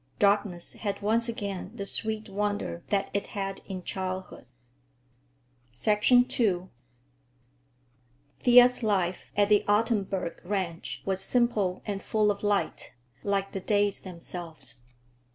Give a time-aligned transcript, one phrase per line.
[0.17, 4.47] Darkness had once again the sweet wonder that it had in childhood.
[5.87, 6.63] II
[8.39, 14.01] Thea's life at the Ottenburg ranch was simple and full of light, like the days
[14.01, 14.79] themselves.